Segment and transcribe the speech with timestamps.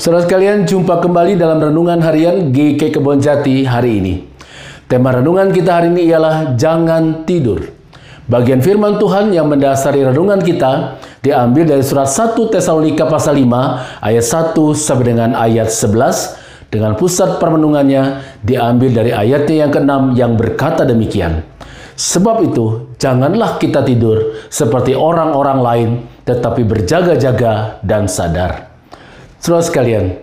[0.00, 4.24] Saudara sekalian, jumpa kembali dalam renungan harian GK Kebon Jati hari ini.
[4.88, 7.68] Tema renungan kita hari ini ialah jangan tidur.
[8.24, 14.24] Bagian firman Tuhan yang mendasari renungan kita diambil dari surat 1 Tesalonika pasal 5 ayat
[14.24, 20.88] 1 sampai dengan ayat 11 dengan pusat permenungannya diambil dari ayatnya yang ke-6 yang berkata
[20.88, 21.44] demikian.
[21.92, 25.90] Sebab itu, janganlah kita tidur seperti orang-orang lain,
[26.24, 28.69] tetapi berjaga-jaga dan sadar.
[29.40, 30.20] Saudara sekalian,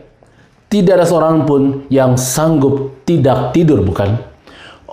[0.69, 4.13] tidak ada seorang pun yang sanggup tidak tidur, bukan?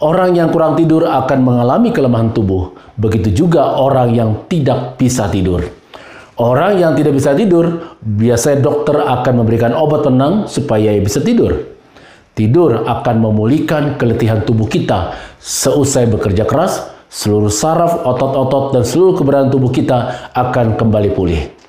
[0.01, 2.73] Orang yang kurang tidur akan mengalami kelemahan tubuh.
[2.97, 5.61] Begitu juga orang yang tidak bisa tidur.
[6.41, 11.77] Orang yang tidak bisa tidur, biasanya dokter akan memberikan obat tenang supaya ia bisa tidur.
[12.33, 19.53] Tidur akan memulihkan keletihan tubuh kita seusai bekerja keras, seluruh saraf, otot-otot, dan seluruh keberadaan
[19.53, 21.64] tubuh kita akan kembali pulih.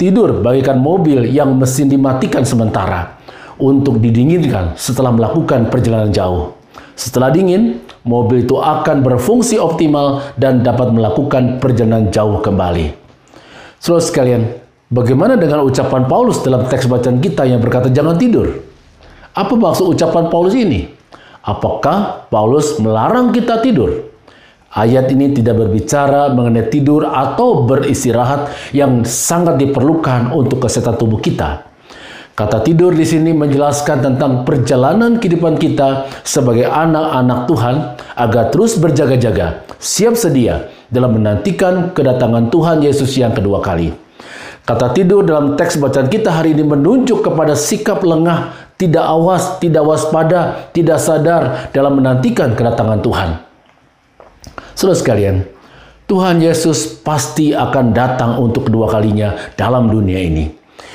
[0.00, 3.20] Tidur bagaikan mobil yang mesin dimatikan sementara
[3.60, 6.56] untuk didinginkan setelah melakukan perjalanan jauh.
[6.96, 12.96] Setelah dingin, mobil itu akan berfungsi optimal dan dapat melakukan perjalanan jauh kembali.
[13.76, 14.42] Saudara sekalian,
[14.88, 18.56] bagaimana dengan ucapan Paulus dalam teks bacaan kita yang berkata jangan tidur?
[19.36, 20.88] Apa maksud ucapan Paulus ini?
[21.44, 24.09] Apakah Paulus melarang kita tidur?
[24.70, 31.66] Ayat ini tidak berbicara mengenai tidur atau beristirahat yang sangat diperlukan untuk kesehatan tubuh kita.
[32.38, 37.76] Kata tidur di sini menjelaskan tentang perjalanan kehidupan kita sebagai anak-anak Tuhan
[38.14, 43.90] agar terus berjaga-jaga, siap sedia dalam menantikan kedatangan Tuhan Yesus yang kedua kali.
[44.62, 49.82] Kata tidur dalam teks bacaan kita hari ini menunjuk kepada sikap lengah, tidak awas, tidak
[49.82, 53.49] waspada, tidak sadar dalam menantikan kedatangan Tuhan.
[54.80, 55.44] Saudara sekalian,
[56.08, 60.48] Tuhan Yesus pasti akan datang untuk kedua kalinya dalam dunia ini.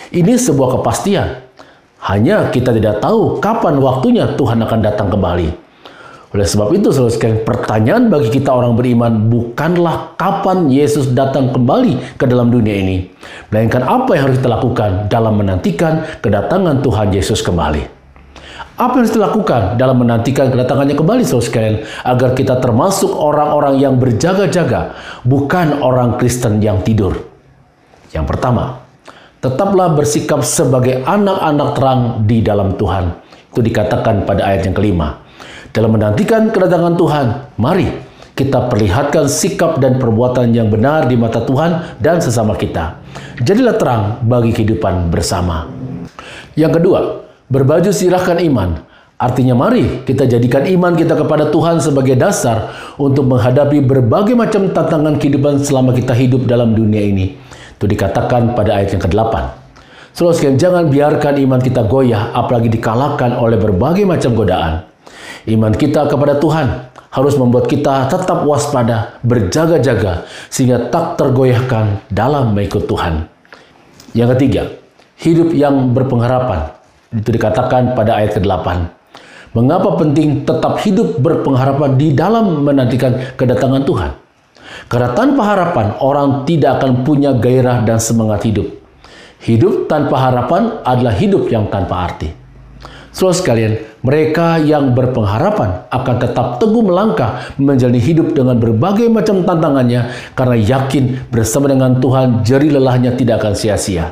[0.09, 1.45] Ini sebuah kepastian.
[2.01, 5.53] Hanya kita tidak tahu kapan waktunya Tuhan akan datang kembali.
[6.33, 12.17] Oleh sebab itu, saudara sekalian, pertanyaan bagi kita orang beriman bukanlah kapan Yesus datang kembali
[12.17, 13.13] ke dalam dunia ini,
[13.53, 18.04] melainkan apa yang harus kita lakukan dalam menantikan kedatangan Tuhan Yesus kembali.
[18.75, 23.95] Apa yang harus dilakukan dalam menantikan kedatangannya kembali, saudara sekalian, agar kita termasuk orang-orang yang
[23.95, 27.15] berjaga-jaga, bukan orang Kristen yang tidur.
[28.11, 28.83] Yang pertama,
[29.39, 33.15] tetaplah bersikap sebagai anak-anak terang di dalam Tuhan.
[33.55, 35.23] Itu dikatakan pada ayat yang kelima.
[35.71, 37.87] Dalam menantikan kedatangan Tuhan, mari
[38.35, 42.99] kita perlihatkan sikap dan perbuatan yang benar di mata Tuhan dan sesama kita.
[43.39, 45.71] Jadilah terang bagi kehidupan bersama.
[46.59, 46.99] Yang kedua,
[47.45, 48.81] Berbaju sirahkan iman.
[49.15, 55.15] Artinya mari kita jadikan iman kita kepada Tuhan sebagai dasar untuk menghadapi berbagai macam tantangan
[55.21, 57.37] kehidupan selama kita hidup dalam dunia ini.
[57.77, 59.33] Itu dikatakan pada ayat yang ke-8.
[60.15, 64.87] Saudara jangan biarkan iman kita goyah apalagi dikalahkan oleh berbagai macam godaan.
[65.45, 72.89] Iman kita kepada Tuhan harus membuat kita tetap waspada, berjaga-jaga, sehingga tak tergoyahkan dalam mengikut
[72.89, 73.27] Tuhan.
[74.11, 74.63] Yang ketiga,
[75.21, 76.75] hidup yang berpengharapan.
[77.15, 78.67] Itu dikatakan pada ayat ke-8.
[79.55, 84.11] Mengapa penting tetap hidup berpengharapan di dalam menantikan kedatangan Tuhan?
[84.91, 88.67] Karena tanpa harapan, orang tidak akan punya gairah dan semangat hidup.
[89.39, 92.29] Hidup tanpa harapan adalah hidup yang tanpa arti.
[93.15, 100.11] Saudara sekalian, mereka yang berpengharapan akan tetap teguh melangkah menjalani hidup dengan berbagai macam tantangannya
[100.35, 104.11] karena yakin bersama dengan Tuhan jeri lelahnya tidak akan sia-sia.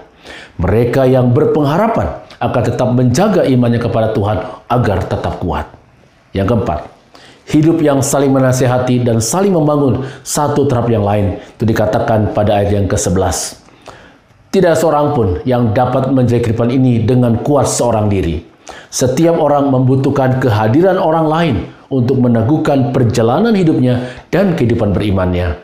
[0.56, 4.38] Mereka yang berpengharapan akan tetap menjaga imannya kepada Tuhan
[4.68, 5.64] agar tetap kuat.
[6.36, 6.80] Yang keempat,
[7.48, 11.40] hidup yang saling menasehati dan saling membangun satu terhadap yang lain.
[11.56, 13.64] Itu dikatakan pada ayat yang ke-11.
[14.54, 18.44] Tidak seorang pun yang dapat menjaga kehidupan ini dengan kuat seorang diri.
[18.94, 21.56] Setiap orang membutuhkan kehadiran orang lain
[21.90, 25.58] untuk meneguhkan perjalanan hidupnya dan kehidupan berimannya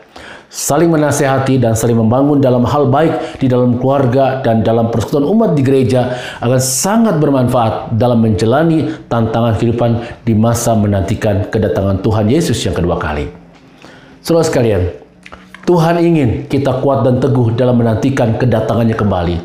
[0.50, 5.54] saling menasehati dan saling membangun dalam hal baik di dalam keluarga dan dalam persekutuan umat
[5.54, 12.58] di gereja akan sangat bermanfaat dalam menjalani tantangan kehidupan di masa menantikan kedatangan Tuhan Yesus
[12.66, 13.30] yang kedua kali.
[14.26, 14.90] Saudara sekalian,
[15.62, 19.36] Tuhan ingin kita kuat dan teguh dalam menantikan kedatangannya kembali.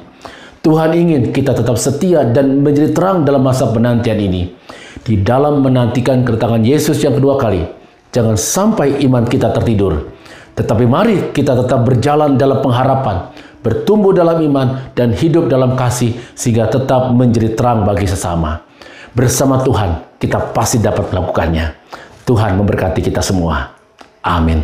[0.65, 4.57] Tuhan ingin kita tetap setia dan menjadi terang dalam masa penantian ini.
[5.05, 7.61] Di dalam menantikan kedatangan Yesus yang kedua kali,
[8.09, 10.14] jangan sampai iman kita tertidur.
[10.55, 13.27] Tetapi mari kita tetap berjalan dalam pengharapan,
[13.59, 18.63] bertumbuh dalam iman, dan hidup dalam kasih sehingga tetap menjadi terang bagi sesama.
[19.11, 21.75] Bersama Tuhan, kita pasti dapat melakukannya.
[22.23, 23.75] Tuhan memberkati kita semua.
[24.23, 24.63] Amin.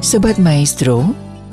[0.00, 1.29] Sobat Maestro,